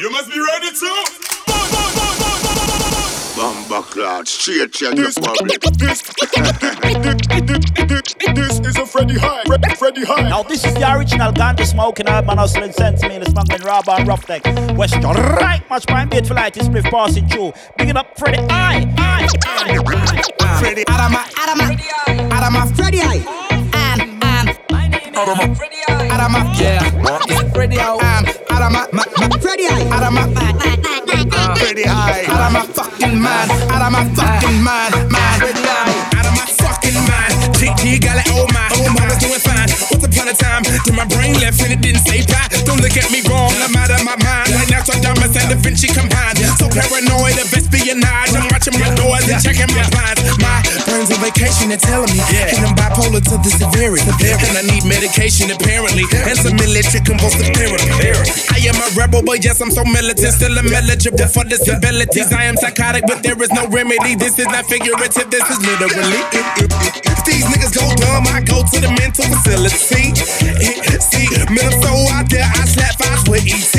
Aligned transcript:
You 0.00 0.10
must 0.10 0.30
be 0.30 0.40
ready 0.40 0.70
to. 0.70 1.04
Bomba 3.36 3.82
cloud, 3.82 4.26
straight 4.26 4.72
to 4.72 4.94
the 4.94 5.12
public. 5.20 5.60
This, 8.34 8.58
this 8.60 8.76
is 8.76 8.78
a 8.78 8.86
Freddy 8.86 9.18
High. 9.18 9.42
Freddy 9.74 10.04
High. 10.04 10.26
Now 10.30 10.42
this 10.42 10.64
is 10.64 10.72
the 10.72 10.90
original 10.90 11.32
ganja 11.32 11.66
smoking 11.66 12.06
hard 12.06 12.24
man 12.26 12.38
hustling 12.38 12.72
sense 12.72 13.02
me 13.02 13.16
in 13.16 13.20
the 13.20 13.28
smuggling 13.28 13.60
robber 13.60 13.90
and 13.90 14.08
rough 14.08 14.26
deck. 14.26 14.42
West 14.78 14.94
right 14.94 15.62
much 15.68 15.86
prime 15.86 16.08
bait 16.08 16.26
for 16.26 16.32
light 16.32 16.56
is 16.56 16.66
spliff 16.66 16.90
passing 16.90 17.28
through. 17.28 17.52
Bigging 17.76 17.98
up 17.98 18.18
Freddy 18.18 18.38
I, 18.48 18.86
I, 18.96 19.28
I, 19.44 19.76
Freddy 20.60 20.84
Adama, 20.84 21.24
Adama, 21.34 21.76
Adama, 22.30 22.66
Freddy 22.74 23.00
High. 23.00 23.20
Um, 23.76 24.00
um, 24.22 24.48
Adama, 25.12 25.54
Adama, 26.08 26.40
yeah. 26.58 26.80
It's 27.28 27.52
Freddy 27.54 27.76
High. 27.76 28.09
Ma, 28.70 28.86
ma, 28.92 29.02
Freddy 29.42 29.66
High. 29.66 29.84
Adama, 29.90 30.24
Pretty 31.58 31.82
high. 31.82 32.24
out 32.30 32.46
of 32.46 32.52
my 32.52 32.64
fucking 32.66 33.18
out 33.26 33.82
of 33.82 33.92
my 33.92 34.04
fucking 34.14 34.66
out 34.66 36.26
of 36.26 36.34
my 36.38 36.46
fucking 36.58 36.98
mind. 37.10 37.32
TT 37.58 38.00
got 38.02 38.18
it, 38.22 38.30
oh 38.30 38.46
my, 38.54 38.68
oh 38.78 38.88
my, 38.94 39.06
doing 39.18 39.40
fine. 39.42 39.68
Once 39.90 40.04
upon 40.06 40.28
a 40.28 40.34
time, 40.34 40.62
till 40.84 40.94
my 40.94 41.04
brain 41.06 41.34
left 41.40 41.60
and 41.62 41.72
it 41.72 41.80
didn't 41.80 42.06
say 42.06 42.22
bye. 42.26 42.48
Don't 42.64 42.80
look 42.80 42.96
at 42.96 43.10
me 43.10 43.20
wrong, 43.28 43.50
I'm 43.58 43.74
out 43.76 43.90
of 43.90 44.04
my 44.04 44.16
mind. 44.22 44.39
Now, 44.80 44.88
so 44.88 44.96
dumb 45.04 45.20
as 45.20 45.36
Da 45.36 45.44
Vinci 45.60 45.92
combined. 45.92 46.40
So 46.56 46.64
paranoid 46.72 47.36
of 47.36 47.52
espionage. 47.52 48.32
I'm 48.32 48.48
watching 48.48 48.80
my 48.80 48.88
doors 48.96 49.28
and 49.28 49.36
checking 49.36 49.68
my 49.76 49.84
blinds. 49.92 50.24
My 50.40 50.64
friends 50.88 51.12
on 51.12 51.20
vacation, 51.20 51.68
they're 51.68 51.76
telling 51.76 52.08
me. 52.08 52.24
Yeah. 52.32 52.56
And 52.56 52.72
I'm 52.72 52.72
bipolar 52.72 53.20
to 53.20 53.36
the 53.44 53.52
severity. 53.52 54.08
And 54.08 54.56
I 54.56 54.64
need 54.72 54.88
medication, 54.88 55.52
apparently. 55.52 56.08
And 56.24 56.32
some 56.32 56.56
military 56.56 57.04
convulsive 57.04 57.52
therapy. 57.52 57.92
I 58.56 58.64
am 58.64 58.80
a 58.80 58.88
rebel, 58.96 59.20
but 59.20 59.44
yes, 59.44 59.60
I'm 59.60 59.68
so 59.68 59.84
militant. 59.84 60.32
Still 60.32 60.56
I'm 60.56 60.72
eligible 60.72 61.28
for 61.28 61.44
disabilities. 61.44 62.32
I 62.32 62.48
am 62.48 62.56
psychotic, 62.56 63.04
but 63.04 63.20
there 63.20 63.36
is 63.36 63.52
no 63.52 63.68
remedy. 63.68 64.16
This 64.16 64.40
is 64.40 64.48
not 64.48 64.64
figurative, 64.64 65.28
this 65.28 65.44
is 65.44 65.60
literally. 65.60 66.24
If 67.04 67.20
these 67.28 67.44
niggas 67.52 67.76
go 67.76 67.84
dumb, 68.00 68.24
I 68.32 68.40
go 68.40 68.64
to 68.64 68.76
the 68.80 68.88
mental 68.96 69.28
facility. 69.28 70.16
See, 71.04 71.28
so 71.84 71.92
out 72.16 72.32
there, 72.32 72.48
I 72.48 72.64
slap 72.64 72.96
fives 72.96 73.28
with 73.28 73.44
ET. 73.44 73.76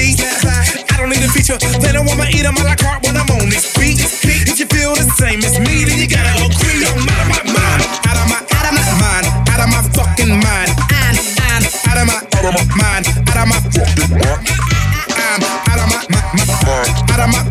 I 1.02 1.10
don't 1.10 1.18
need 1.18 1.26
a 1.26 1.34
feature, 1.34 1.58
they 1.58 1.92
don't 1.98 2.06
want 2.06 2.22
me 2.22 2.30
eat 2.30 2.46
them 2.46 2.54
a 2.54 2.62
la 2.62 2.78
when 3.02 3.18
I'm 3.18 3.26
on 3.34 3.50
this 3.50 3.74
beat. 3.74 3.98
If 3.98 4.62
you 4.62 4.70
feel 4.70 4.94
the 4.94 5.10
same 5.18 5.42
as 5.42 5.58
me, 5.58 5.82
then 5.82 5.98
you 5.98 6.06
gotta 6.06 6.30
agree. 6.46 6.86
I'm 6.86 7.10
out 7.10 7.26
of 7.26 7.26
my 7.26 7.42
mind, 7.58 7.82
out 8.06 8.22
of 8.22 8.30
my, 8.30 8.38
out 8.38 8.70
of 8.70 8.74
my 8.78 8.86
mind, 9.02 9.26
out 9.50 9.66
of 9.66 9.70
my 9.74 9.82
fucking 9.98 10.30
mind, 10.30 10.70
and, 10.94 11.18
and, 11.58 11.66
out 11.90 11.98
of 11.98 12.06
my, 12.06 12.22
out 12.22 12.46
of 12.46 12.54
my 12.54 12.66
mind, 12.78 13.10
out 13.18 13.34
of 13.34 13.50
my 13.50 13.58
fucking 13.74 14.14
mind. 14.14 14.46
I'm 15.18 15.42
out 15.42 15.82
of 15.82 15.90
my, 15.90 16.06
my, 16.06 16.22
my, 16.38 16.46
mind. 16.70 16.94
out 17.10 17.18
of 17.18 17.34
my, 17.34 17.42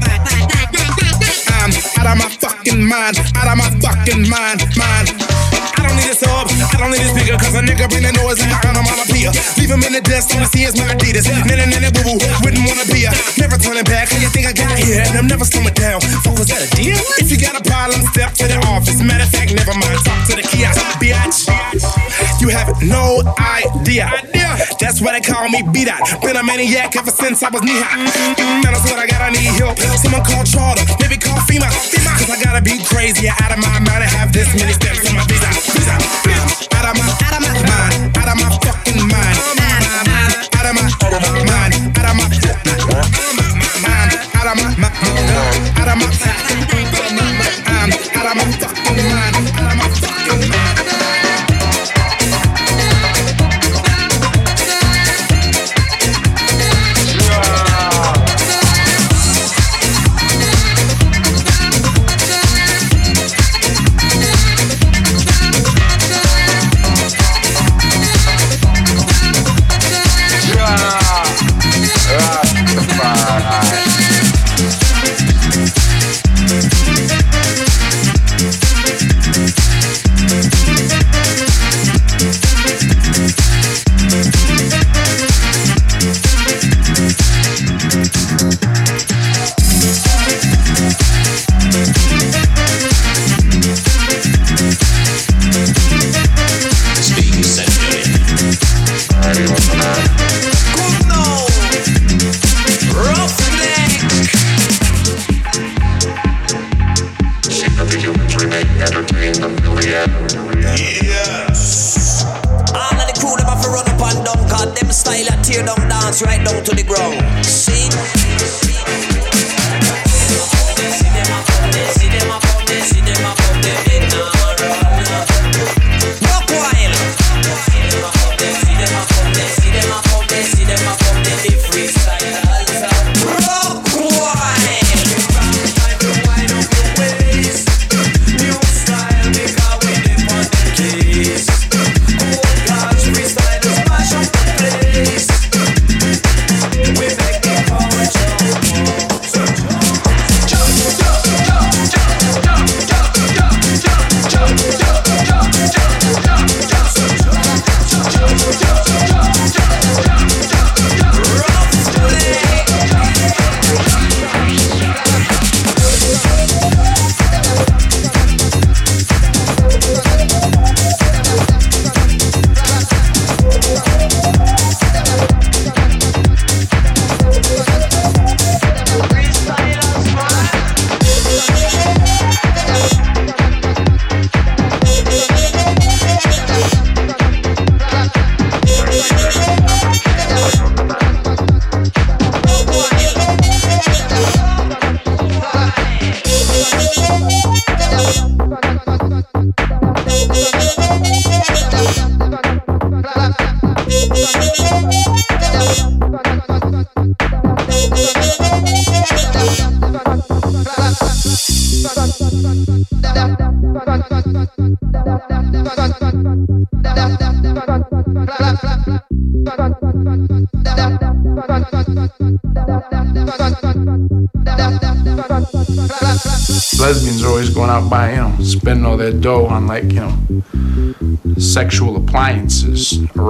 I'm 1.59 1.75
out 1.99 2.07
of 2.07 2.23
my 2.23 2.31
fucking 2.31 2.87
mind, 2.87 3.19
out 3.35 3.51
of 3.51 3.59
my 3.59 3.67
fucking 3.83 4.31
mind, 4.31 4.63
mind. 4.79 5.30
I 6.11 6.75
don't 6.75 6.91
need 6.91 6.99
I 6.99 7.07
a 7.07 7.15
speaker, 7.15 7.39
cause 7.39 7.55
a 7.55 7.63
nigga 7.63 7.87
bring 7.87 8.03
the 8.03 8.11
noise 8.19 8.43
like 8.43 8.51
an 8.67 8.75
onomatopoeia. 8.75 9.31
Leave 9.63 9.71
him 9.71 9.79
in 9.87 9.95
the 9.95 10.03
dust, 10.03 10.35
wanna 10.35 10.51
see 10.51 10.67
it's 10.67 10.75
my 10.75 10.91
Adidas. 10.91 11.31
Nana, 11.47 11.71
nana, 11.71 11.95
boo 11.95 12.03
boo, 12.03 12.19
wouldn't 12.43 12.67
wanna 12.67 12.83
be 12.91 13.07
a. 13.07 13.15
Never 13.39 13.55
turning 13.55 13.87
back, 13.87 14.11
how 14.11 14.19
you 14.19 14.27
think 14.35 14.51
I 14.51 14.53
got 14.53 14.75
here? 14.75 15.07
And 15.07 15.15
I'm 15.15 15.31
never 15.31 15.47
slowing 15.47 15.71
down. 15.71 16.03
Fuck, 16.27 16.35
was 16.35 16.51
that 16.51 16.67
a 16.67 16.69
deal? 16.75 16.99
If 17.23 17.31
you 17.31 17.39
got 17.39 17.55
a 17.55 17.63
problem, 17.63 18.03
step 18.11 18.35
to 18.43 18.51
the 18.51 18.59
office. 18.67 18.99
Matter 18.99 19.23
of 19.23 19.31
fact, 19.31 19.55
never 19.55 19.71
mind, 19.71 20.03
talk 20.03 20.27
to 20.27 20.35
the 20.35 20.43
kiosk, 20.43 20.83
bitch. 20.99 21.47
You 22.43 22.49
have 22.51 22.75
no 22.83 23.23
idea. 23.39 24.11
That's 24.91 25.01
why 25.01 25.15
they 25.15 25.23
call 25.23 25.47
me 25.47 25.63
B-Dot. 25.63 26.03
Been 26.19 26.35
a 26.35 26.43
maniac 26.43 26.99
ever 26.99 27.15
since 27.15 27.47
I 27.47 27.49
was 27.55 27.63
knee 27.63 27.79
high. 27.79 27.95
Man, 28.59 28.75
I 28.75 28.79
swear 28.83 28.99
I 28.99 29.07
gotta 29.07 29.31
need 29.31 29.55
help. 29.55 29.79
Someone 29.79 30.27
call 30.27 30.43
Charter, 30.43 30.83
maybe 30.99 31.15
call 31.15 31.39
FEMA. 31.47 31.71
Cause 32.19 32.27
I 32.27 32.35
gotta 32.43 32.59
be 32.59 32.83
crazy, 32.91 33.31
out 33.31 33.55
of 33.55 33.63
my 33.63 33.79
mind, 33.87 34.03
and 34.03 34.11
have 34.19 34.35
this 34.35 34.51
many 34.59 34.75
steps 34.75 35.07
in 35.07 35.15
my 35.15 35.23
visa. 35.31 35.47
visa. 35.79 35.95
Out 36.75 36.91
of 36.91 36.99
my, 36.99 37.07
out 37.07 37.39
of 37.39 37.43
my 37.47 37.55
mind, 37.71 38.19
out 38.19 38.35
of 38.35 38.37
my 38.43 38.51
fucking 38.67 38.99
mind. 39.07 39.39
Out 40.59 40.67
of 40.67 40.75
my, 40.75 40.83
out 40.83 41.15
of 41.15 41.23
my 41.23 41.39
mind, 41.39 41.71
out 41.95 42.11
of 42.11 42.15
my 42.19 42.27
fucking 42.27 42.67
mind. 43.87 44.11
Out 44.43 44.51
of 44.51 44.59
my, 44.59 44.75
my, 44.75 44.91
my, 44.91 45.87
out 45.87 45.87
of 45.87 46.03
my, 46.03 46.70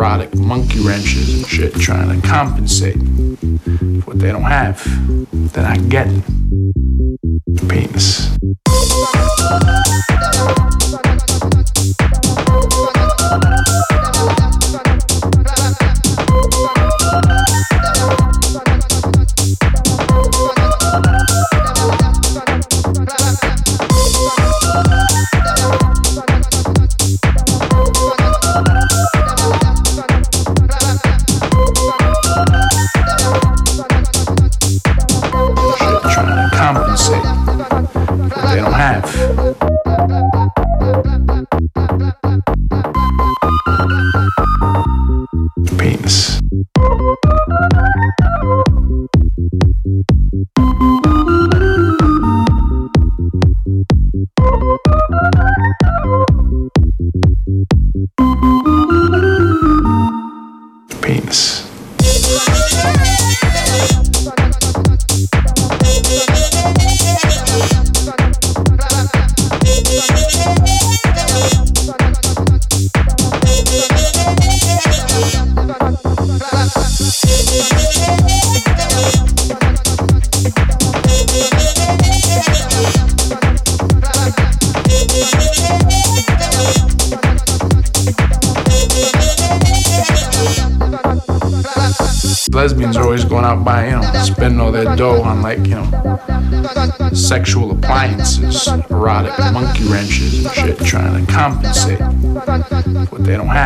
neurotic 0.01 0.35
monkey 0.37 0.81
wrenches 0.81 1.35
and 1.35 1.47
shit 1.47 1.75
trying 1.75 2.19
to 2.19 2.27
compensate 2.27 2.97
for 2.97 4.07
what 4.07 4.19
they 4.19 4.33
don't 4.33 4.41
have. 4.45 4.83
They're 5.53 5.63
not 5.63 5.91
getting 5.91 6.23
the 7.47 7.67
penis. 7.69 8.31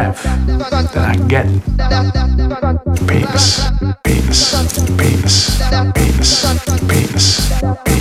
have, 0.05 0.23
then 0.93 1.03
I 1.03 1.17
get 1.29 1.47
pains, 3.07 3.71
pains, 4.05 4.53
pains, 4.99 5.59
pains, 5.95 6.45
pains. 6.89 7.45
penis. 7.65 7.94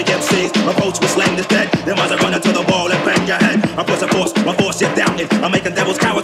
we 0.00 0.04
get 0.04 0.22
seized. 0.24 0.56
Approach 0.64 0.98
with 1.00 1.10
slang 1.10 1.36
is 1.38 1.46
dead. 1.46 1.68
Then 1.84 1.98
as 1.98 2.10
I 2.12 2.16
run 2.24 2.32
into 2.32 2.52
the 2.52 2.64
wall 2.72 2.90
and 2.90 3.00
bang 3.04 3.26
your 3.28 3.36
head, 3.36 3.60
I 3.76 3.84
push 3.84 4.00
a 4.00 4.08
force, 4.08 4.32
my 4.48 4.56
force 4.56 4.80
you 4.80 4.88
down 4.96 5.20
it. 5.20 5.28
I'm 5.44 5.52
making 5.52 5.74
devil's 5.74 5.98
cowards 5.98 6.19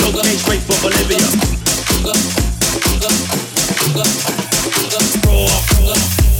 Ain't 0.00 0.40
straight 0.40 0.60
for 0.62 0.80
Bolivia. 0.80 1.18
Roar, 5.26 5.48
roar. 5.80 6.31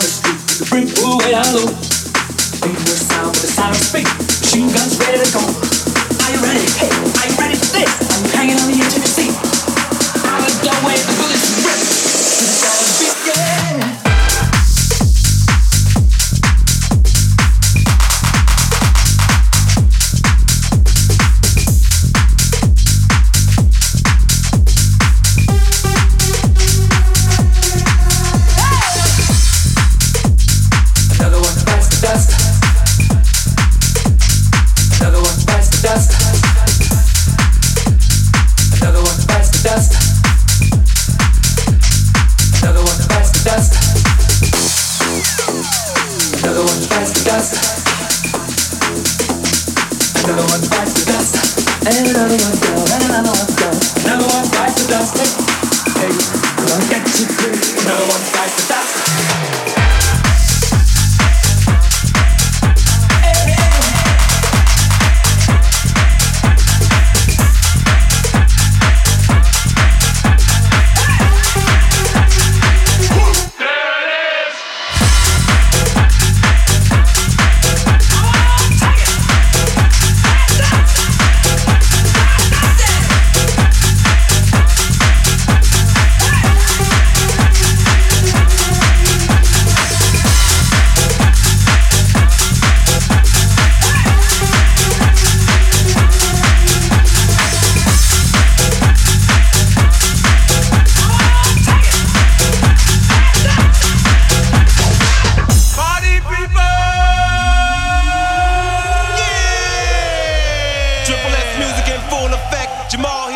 The 0.00 0.06
street. 0.06 0.38
The 0.58 0.66
brick 0.70 0.88
way 1.18 1.30
down 1.30 1.46
low. 1.54 1.68
Ain't 2.66 2.78
no 2.78 2.94
sound 2.98 3.30
but 3.30 3.46
the. 3.54 4.04
Machine 4.42 4.68
guns 4.72 4.98
ready 4.98 5.22
to 5.22 5.30
go. 5.32 5.42
Are 5.44 6.30
you 6.32 6.40
ready? 6.42 6.66
Hey, 6.78 7.13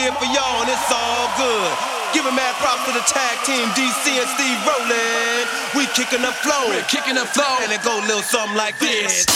here 0.09 0.17
for 0.17 0.33
y'all, 0.33 0.63
and 0.63 0.71
it's 0.71 0.91
all 0.93 1.29
good. 1.37 1.73
Giving 2.15 2.35
mad 2.35 2.55
props 2.57 2.85
to 2.89 2.93
the 2.93 3.05
tag 3.05 3.37
team, 3.45 3.69
DC 3.77 4.17
and 4.17 4.29
Steve 4.33 4.59
Roll'n. 4.65 5.45
We 5.77 5.85
kicking 5.93 6.23
the 6.23 6.33
flow, 6.41 6.69
We're 6.69 6.83
kicking 6.89 7.15
the 7.15 7.27
flow, 7.27 7.59
and 7.61 7.73
it 7.73 7.83
go 7.85 8.01
a 8.01 8.05
little 8.09 8.23
something 8.23 8.57
like 8.57 8.79
this. 8.79 9.27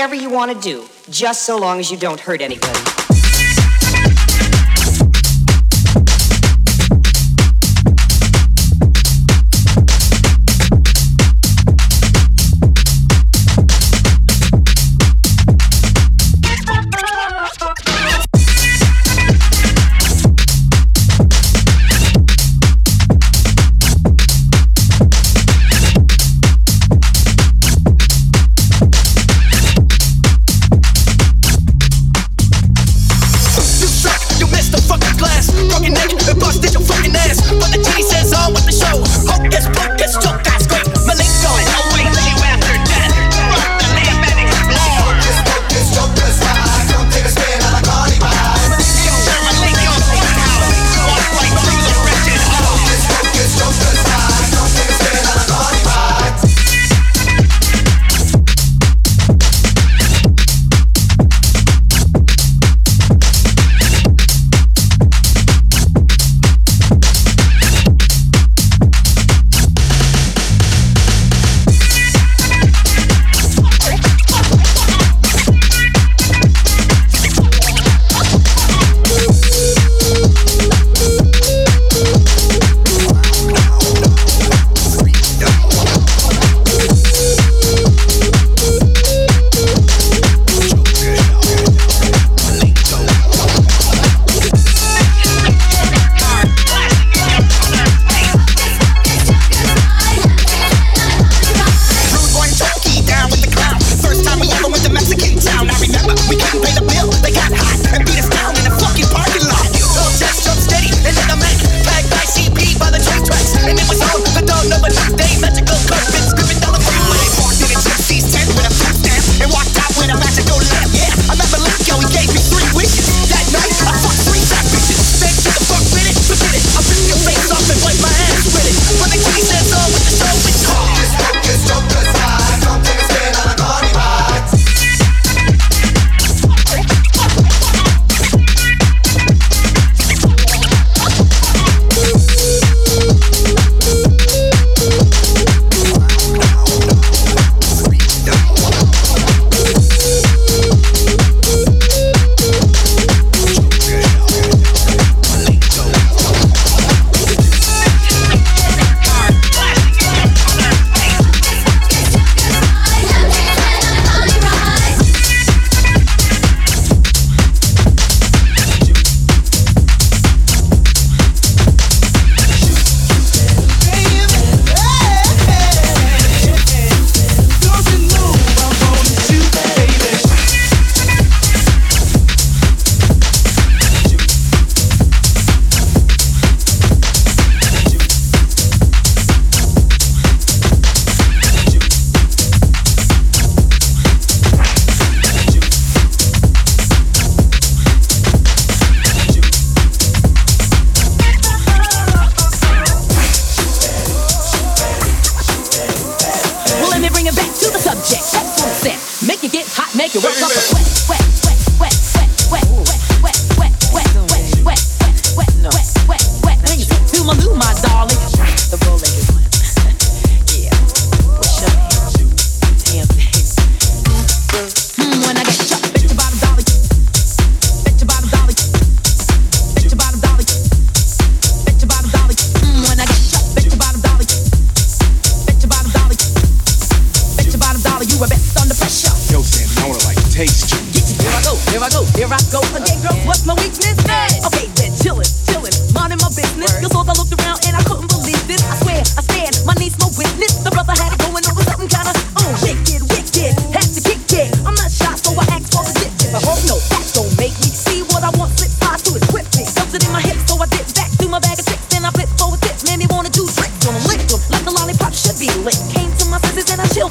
Whatever 0.00 0.14
you 0.14 0.30
want 0.30 0.50
to 0.50 0.58
do. 0.58 0.88
Just 1.10 1.42
so 1.42 1.58
long 1.58 1.78
as 1.78 1.90
you 1.90 1.98
don't 1.98 2.18
hurt 2.18 2.40
anybody. 2.40 2.89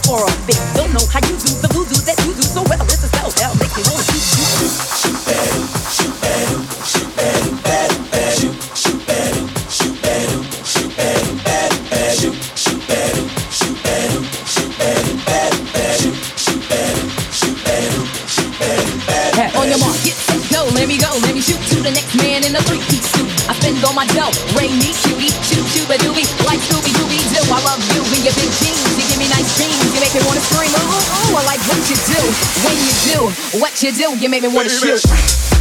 Senses 0.10 0.50
and 0.50 0.59
you 33.84 33.92
do, 33.92 34.18
you 34.18 34.30
make 34.30 34.42
me 34.42 34.50
wanna 34.50 34.70
shoot. 34.70 35.59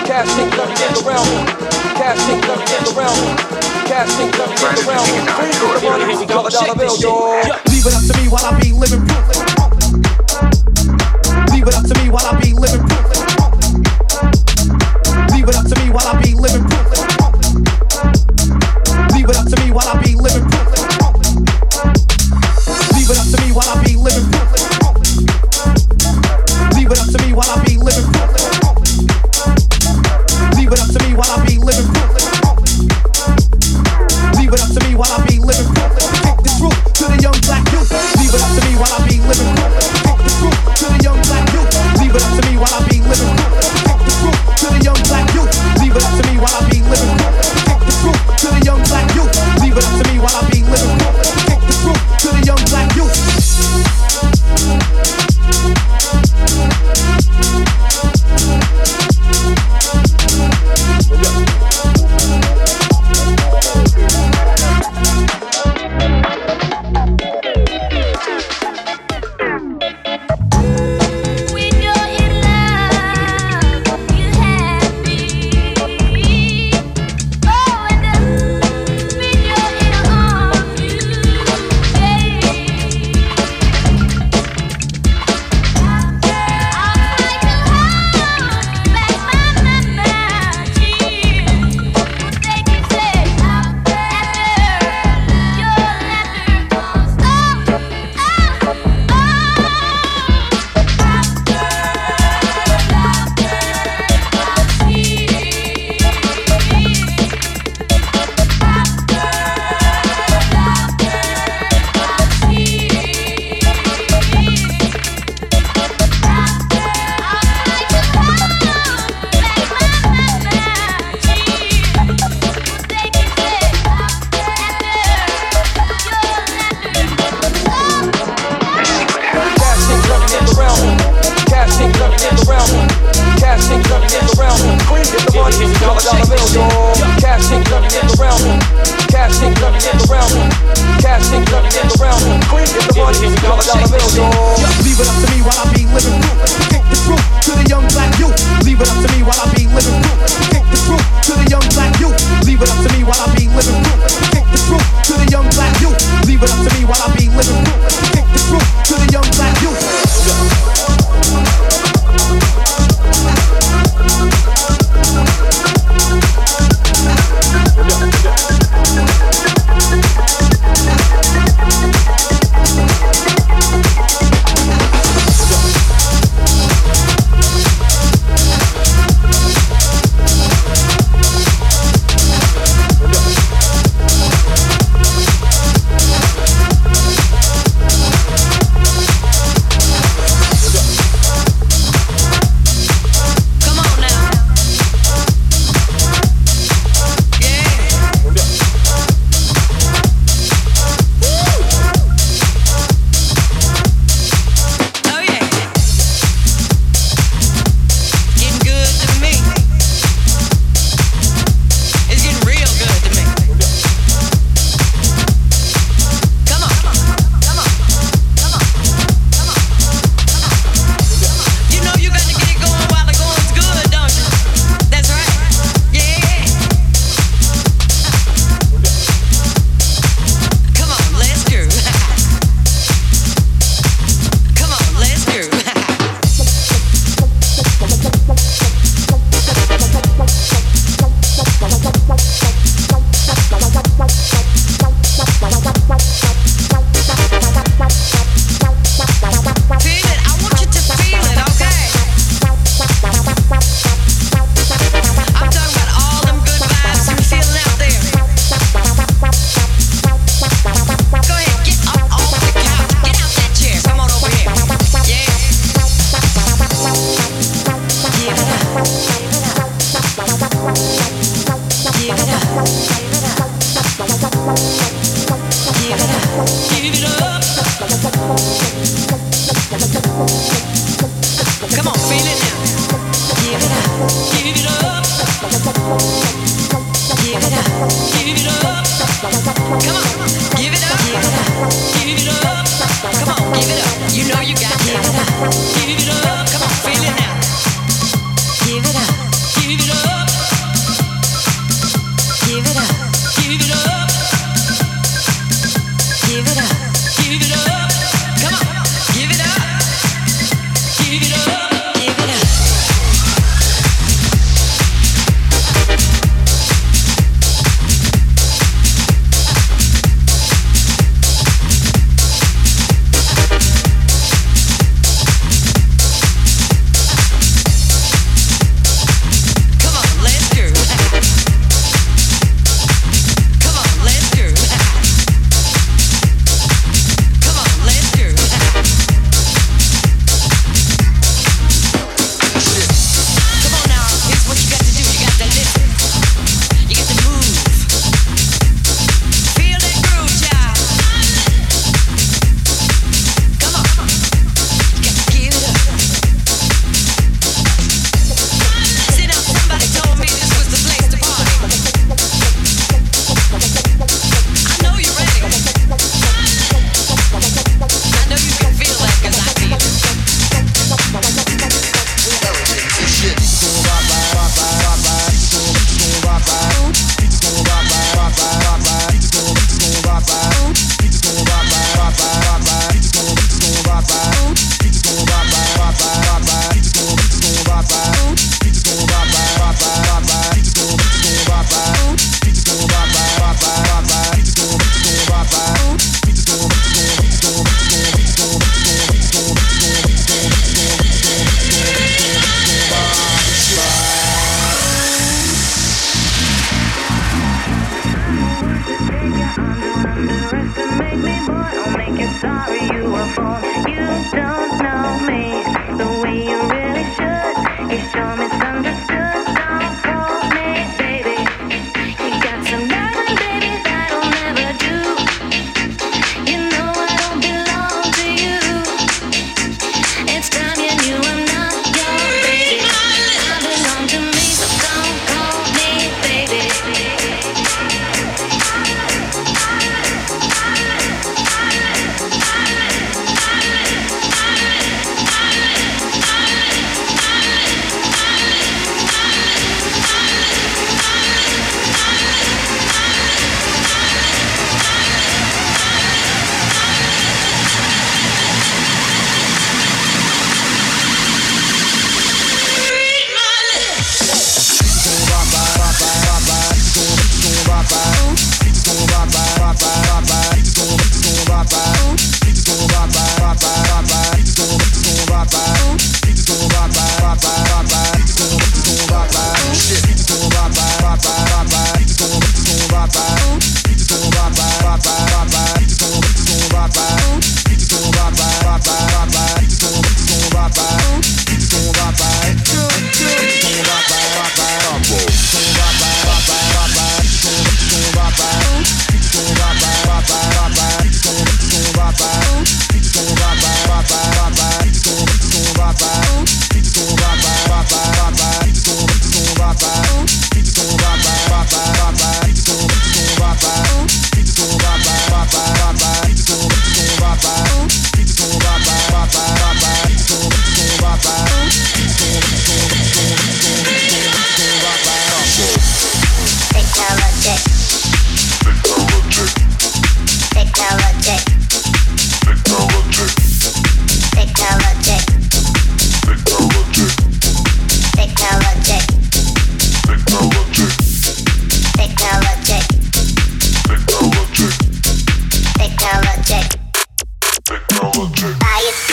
Shit 0.00 0.48
coming 0.52 0.76
in 0.76 0.94
around. 1.04 1.28
Cash 1.96 2.20
shit 2.24 2.40
coming 2.42 2.68
in 2.68 2.84
around. 2.96 3.36
Cash 3.86 4.10
shit 4.16 4.32
coming 4.32 4.56
in. 4.58 4.76
The 4.76 5.90
money 5.92 6.26
dollar 6.26 6.74
bill, 6.74 6.96
y'all. 7.00 7.44
Leave 7.68 7.86
it 7.86 7.94
up 7.94 8.02
to 8.06 8.12
me 8.16 8.28
while 8.28 8.44
I 8.44 8.52
be 8.60 8.72
living 8.72 9.04
proof. 9.06 9.26
Leave 11.52 11.66
it 11.68 11.74
up 11.74 11.84
to 11.84 11.94
me 12.00 12.08
while 12.10 12.26
I 12.26 12.40
be 12.40 12.52
living 12.54 12.84
proof. 12.88 13.06
Leave 15.32 15.48
it 15.48 15.56
up 15.56 15.66
to 15.66 15.74
me 15.80 15.90
while 15.90 16.08
I 16.08 16.14
be 16.22 16.34
living 16.34 16.64
proof. 16.68 16.88
Leave 19.12 19.28
it 19.28 19.36
up 19.36 19.46
to 19.46 19.56
me 19.60 19.70
while 19.70 19.88
I 19.88 20.02
be 20.02 20.14
living 20.14 20.46
proof. 20.48 20.68
Leave 22.94 23.10
it 23.10 23.18
up 23.18 23.26
to 23.28 23.36
me 23.42 23.52
while 23.52 23.68
I 23.68 23.76
be 23.84 23.96
living 23.96 24.26
proof. 24.30 24.50
Leave 26.74 26.90
it 26.90 26.98
up 26.98 27.08
to 27.10 27.18
me 27.22 27.32
while 27.32 27.50
I 27.50 27.64
be 27.64 27.76
living 27.76 28.12
proof. 28.12 28.61
Leave 30.72 30.80
it 30.80 30.88
up 30.88 30.96
to 30.96 31.04
me 31.04 31.12
while 31.12 31.28
I 31.28 31.44
be 31.44 31.58
living 31.60 31.84
proof. 31.92 32.16
Leave 34.40 34.52
it 34.56 34.56
up 34.56 34.72
to 34.72 34.80
me 34.88 34.96
while 34.96 35.12
I 35.12 35.20
be 35.28 35.36
living 35.36 35.68
proof. 35.68 35.92
Kick 36.24 36.40
the 36.40 36.48
truth 36.56 36.80
to 36.96 37.04
the 37.12 37.18
young 37.20 37.36
black 37.44 37.60
youth. 37.76 37.92
Leave 38.16 38.32
it 38.32 38.40
up 38.40 38.56
to 38.56 38.60
me 38.64 38.72
while 38.80 38.88
I 38.88 39.04
be 39.04 39.20
living 39.20 39.52
proof. 39.52 39.68
Kick 40.00 40.16
the 40.24 40.32
truth 40.40 40.56
to 40.80 40.88
the 40.88 40.96
young 41.04 41.20
black 41.28 41.44
youth. 41.52 41.68
Leave 42.00 42.16
it 42.16 42.24
up 42.24 42.32
to 42.32 42.42
me 42.48 42.56
while 42.56 42.72
I 42.72 42.80
be 42.88 43.04
living 43.04 43.36
proof. 43.36 43.52
Kick 43.84 44.00
the 44.00 44.16
truth 44.16 44.40
to 44.64 44.66
the 44.72 44.80
young 44.80 44.96
black 45.12 45.28
youth. 45.36 45.52
Leave 45.76 45.92
it 45.92 46.04
up 46.08 46.16
to 46.16 46.24
me 46.24 46.40
while 46.40 46.56
I 46.56 46.64
be 46.64 46.80
living 46.88 47.20
proof. 47.20 47.36
Kick 47.68 47.80
the 47.84 47.92
truth 48.00 48.20
to 48.40 48.48
the 48.48 48.60
young 48.64 48.80
black 48.88 49.12
youth. 49.12 49.28
Leave 49.60 49.76
it 49.76 49.84
up 49.84 49.92
to 50.00 50.04
me 50.08 50.16
while 50.24 50.36
I 50.40 50.42
be 50.48 50.64
living 50.64 50.96
proof. 51.04 51.20
Kick 51.52 51.60
the 51.68 51.76
truth 51.84 52.00
to 52.16 52.28
the 52.32 52.42
young 52.48 52.64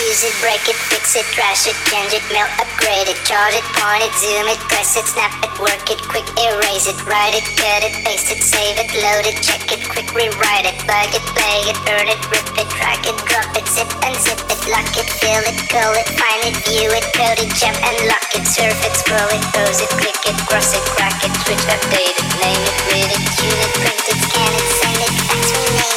use 0.10 0.26
it, 0.26 0.34
break 0.42 0.66
it, 0.66 0.74
fix 0.90 1.14
it, 1.14 1.26
trash 1.38 1.70
it, 1.70 1.78
change 1.86 2.10
it, 2.18 2.26
melt, 2.34 2.50
upgrade 2.58 3.06
it, 3.06 3.20
charge 3.30 3.54
it, 3.54 3.62
point 3.78 4.02
it, 4.02 4.10
zoom 4.18 4.50
it, 4.50 4.58
press 4.66 4.98
it, 4.98 5.06
snap 5.06 5.30
it, 5.46 5.54
work 5.62 5.86
it, 5.86 6.02
quick 6.10 6.26
erase 6.34 6.90
it, 6.90 6.98
write 7.06 7.38
it, 7.38 7.46
cut 7.54 7.86
it, 7.86 7.94
paste 8.02 8.34
it, 8.34 8.42
save 8.42 8.82
it, 8.82 8.90
load 9.06 9.30
it, 9.30 9.38
check 9.46 9.62
it, 9.70 9.86
quick 9.86 10.10
rewrite 10.18 10.66
it, 10.66 10.74
plug 10.82 11.14
it, 11.14 11.22
play 11.38 11.62
it, 11.70 11.78
burn 11.86 12.10
it, 12.10 12.18
rip 12.34 12.42
it, 12.58 12.66
drag 12.74 13.06
it, 13.06 13.18
drop 13.30 13.54
it, 13.54 13.70
zip 13.70 13.86
and 14.02 14.18
zip 14.18 14.42
it, 14.50 14.62
lock 14.74 14.90
it, 14.98 15.06
fill 15.22 15.46
it, 15.46 15.58
call 15.70 15.94
it, 15.94 16.10
find 16.18 16.42
it, 16.42 16.58
view 16.66 16.90
it, 16.90 17.06
code 17.14 17.38
it, 17.38 17.54
jump 17.62 17.78
and 17.78 17.98
lock 18.10 18.26
it, 18.34 18.50
surf 18.50 18.82
it, 18.82 18.94
scroll 18.98 19.30
it, 19.30 19.46
pose 19.54 19.78
it, 19.78 19.94
click 19.94 20.18
it, 20.26 20.38
cross 20.50 20.74
it, 20.74 20.82
crack 20.90 21.22
it, 21.22 21.34
switch, 21.46 21.66
update 21.70 22.18
it, 22.18 22.30
name 22.42 22.64
it, 22.66 22.78
read 22.90 23.10
it, 23.14 23.24
tune 23.38 23.62
it, 23.62 23.72
print 23.78 24.06
it, 24.10 24.18
scan 24.26 24.52
it, 24.58 24.68
send 24.74 25.02
it, 25.06 25.14
fax, 25.30 25.46
it, 25.46 25.49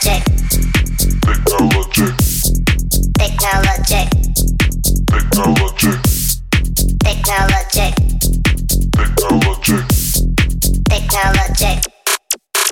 Technology. 0.00 0.38
Technology. 3.18 4.04
Technology. 10.88 11.97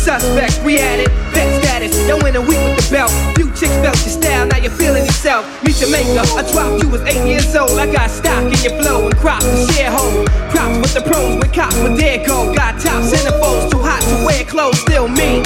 Suspects, 0.00 0.58
we 0.64 0.78
at 0.80 0.98
it. 0.98 1.10
Vet 1.36 1.62
status, 1.62 1.92
y'all 2.08 2.18
win 2.24 2.34
a 2.34 2.40
week 2.40 2.56
with 2.64 2.80
the 2.80 2.88
belt. 2.90 3.12
Few 3.36 3.52
chicks 3.52 3.76
felt 3.84 4.00
your 4.00 4.16
style, 4.16 4.46
now 4.46 4.56
you're 4.56 4.72
feeling 4.72 5.04
yourself. 5.04 5.44
Meet 5.62 5.76
Jamaica, 5.76 6.24
I 6.40 6.42
dropped 6.52 6.82
you 6.82 6.88
was 6.88 7.02
eight 7.02 7.20
years 7.28 7.54
old. 7.54 7.76
I 7.76 7.84
got 7.92 8.08
stock 8.08 8.48
in 8.48 8.56
your 8.64 8.80
flow 8.80 9.04
and 9.04 9.16
crops 9.20 9.44
to 9.44 9.72
share 9.72 9.92
home. 9.92 10.24
Props 10.48 10.76
with 10.80 10.94
the 10.96 11.04
pros, 11.04 11.36
with 11.36 11.52
cops, 11.52 11.76
but 11.84 11.96
there 11.96 12.24
go. 12.24 12.54
Got 12.54 12.80
top 12.80 13.04
centerfolds, 13.04 13.70
too 13.70 13.82
hot 13.84 14.00
to 14.00 14.24
wear 14.24 14.42
clothes, 14.44 14.80
still 14.80 15.06
me. 15.06 15.44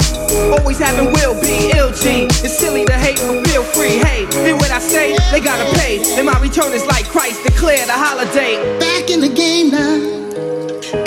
Always 0.55 0.79
having 0.79 1.11
will 1.11 1.35
be 1.43 1.75
LG. 1.75 2.31
It's 2.39 2.57
silly 2.57 2.85
to 2.85 2.93
hate, 2.95 3.19
but 3.27 3.45
feel 3.51 3.63
free. 3.63 3.99
Hey, 3.99 4.23
hear 4.47 4.55
what 4.55 4.71
I 4.71 4.79
say? 4.79 5.17
They 5.31 5.41
gotta 5.41 5.67
pay. 5.75 5.99
And 6.15 6.25
my 6.25 6.39
return 6.39 6.71
is 6.71 6.85
like 6.87 7.05
Christ 7.11 7.43
declared 7.43 7.89
a 7.89 7.97
holiday. 7.99 8.55
Back 8.79 9.11
in 9.11 9.19
the 9.19 9.29
game 9.29 9.71
now. 9.75 9.99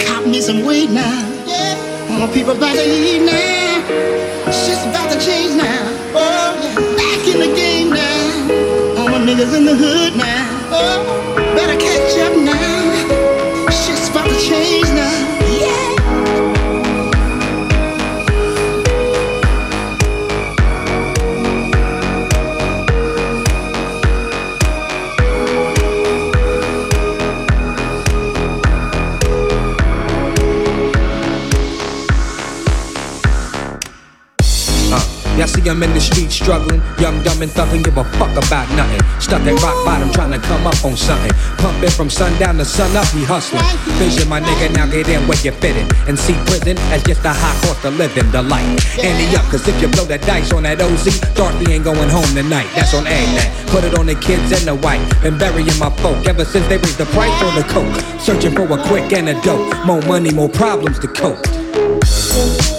Count 0.05 0.29
me 0.29 0.41
some 0.43 0.67
weight 0.67 0.91
now. 0.91 1.38
All 2.21 2.27
people 2.27 2.57
about 2.57 2.75
to 2.75 2.85
eat 2.85 3.23
now. 3.23 4.51
Shit's 4.51 4.85
about 4.87 5.09
to 5.13 5.19
change 5.25 5.55
now. 5.55 5.83
Oh, 6.15 6.51
back 6.97 7.23
in 7.33 7.39
the 7.39 7.55
game 7.55 7.91
now. 7.91 8.99
All 8.99 9.09
my 9.09 9.19
niggas 9.19 9.57
in 9.57 9.65
the 9.65 9.77
hood 9.77 10.17
now. 10.17 10.69
Oh, 10.73 11.55
better 11.55 11.79
catch 11.79 12.19
up 12.19 12.37
now. 12.37 12.78
I'm 35.69 35.83
in 35.83 35.93
the 35.93 36.01
street 36.01 36.31
struggling, 36.31 36.81
young, 36.99 37.23
dumb, 37.23 37.43
and 37.43 37.51
thugging, 37.53 37.85
give 37.85 37.99
a 37.99 38.05
fuck 38.17 38.33
about 38.33 38.65
nothing. 38.73 39.05
Stuck 39.21 39.43
at 39.43 39.61
rock 39.61 39.77
bottom, 39.85 40.11
trying 40.13 40.33
to 40.33 40.39
come 40.39 40.67
up 40.67 40.81
on 40.85 40.97
something. 40.97 41.31
Pumping 41.59 41.91
from 41.91 42.09
sundown 42.09 42.57
to 42.57 42.65
sun 42.65 42.97
up, 42.97 43.05
we 43.13 43.23
hustling. 43.25 43.61
Vision, 44.01 44.29
my 44.29 44.41
nigga, 44.41 44.73
now 44.75 44.87
get 44.87 45.09
in 45.09 45.21
where 45.29 45.37
you 45.45 45.53
fit 45.53 45.77
in. 45.77 45.87
And 46.09 46.19
see 46.19 46.33
prison 46.47 46.79
as 46.89 47.03
just 47.03 47.25
a 47.25 47.33
high 47.33 47.55
cost 47.67 47.85
of 47.85 47.97
living, 47.97 48.31
the 48.31 48.43
light. 48.43 48.65
Ante 48.99 49.37
up, 49.37 49.45
cause 49.53 49.67
if 49.69 49.81
you 49.83 49.89
blow 49.89 50.05
the 50.05 50.19
dice 50.19 50.53
on 50.53 50.63
that 50.63 50.81
OZ, 50.81 51.21
Dorothy 51.35 51.73
ain't 51.73 51.85
going 51.85 52.09
home 52.09 52.33
tonight. 52.33 52.69
That's 52.75 52.95
on 52.95 53.07
everything. 53.07 53.51
Put 53.69 53.85
it 53.85 53.99
on 53.99 54.07
the 54.07 54.15
kids 54.15 54.53
and 54.53 54.65
the 54.65 54.75
white. 54.75 55.05
Been 55.23 55.37
burying 55.37 55.67
my 55.79 55.91
folk 56.01 56.25
ever 56.27 56.45
since 56.45 56.67
they 56.69 56.79
raised 56.79 56.99
the 56.99 57.07
price 57.13 57.43
on 57.43 57.55
the 57.55 57.67
coke. 57.69 57.93
Searching 58.21 58.55
for 58.55 58.65
a 58.65 58.79
quick 58.89 59.13
antidote. 59.13 59.85
More 59.85 60.01
money, 60.03 60.33
more 60.33 60.49
problems 60.49 60.99
to 61.01 61.09
cope. 61.09 62.78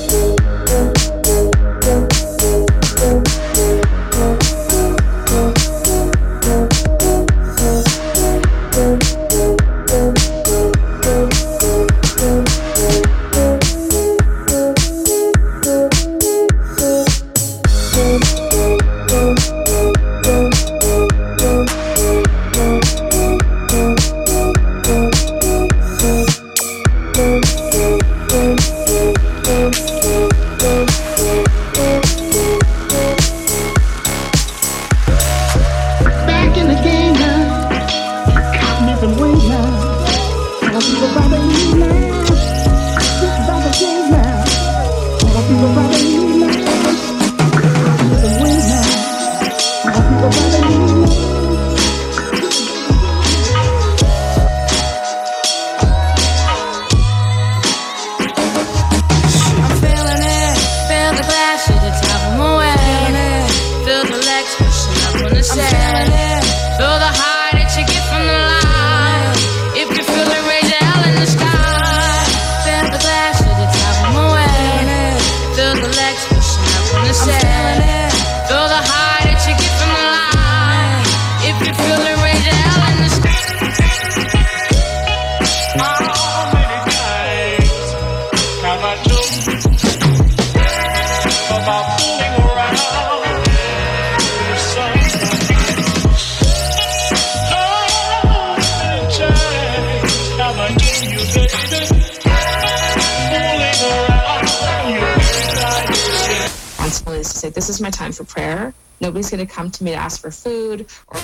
to 109.79 109.85
me 109.85 109.91
to 109.91 109.97
ask 109.97 110.19
for 110.21 110.29
food 110.29 110.81
or 111.07 111.15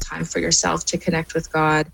time 0.00 0.24
for 0.24 0.40
yourself 0.40 0.84
to 0.86 0.98
connect 0.98 1.34
with 1.34 1.52
God. 1.52 1.90